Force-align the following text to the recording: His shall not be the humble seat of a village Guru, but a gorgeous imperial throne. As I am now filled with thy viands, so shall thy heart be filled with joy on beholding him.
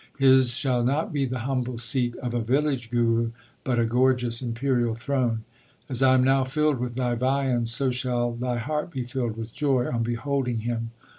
His 0.17 0.55
shall 0.57 0.83
not 0.83 1.13
be 1.13 1.25
the 1.25 1.37
humble 1.45 1.77
seat 1.77 2.15
of 2.23 2.33
a 2.33 2.41
village 2.41 2.89
Guru, 2.89 3.29
but 3.63 3.77
a 3.77 3.85
gorgeous 3.85 4.41
imperial 4.41 4.95
throne. 4.95 5.43
As 5.91 6.01
I 6.01 6.15
am 6.15 6.23
now 6.23 6.43
filled 6.43 6.79
with 6.79 6.95
thy 6.95 7.13
viands, 7.13 7.71
so 7.71 7.91
shall 7.91 8.33
thy 8.33 8.57
heart 8.57 8.89
be 8.89 9.03
filled 9.03 9.37
with 9.37 9.53
joy 9.53 9.85
on 9.91 10.01
beholding 10.01 10.61
him. 10.61 10.89